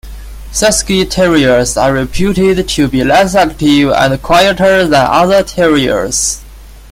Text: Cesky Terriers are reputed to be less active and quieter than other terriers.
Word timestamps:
Cesky 0.51 1.07
Terriers 1.07 1.77
are 1.77 1.93
reputed 1.93 2.67
to 2.69 2.87
be 2.87 3.03
less 3.03 3.35
active 3.35 3.91
and 3.91 4.19
quieter 4.19 4.87
than 4.87 5.05
other 5.05 5.43
terriers. 5.43 6.41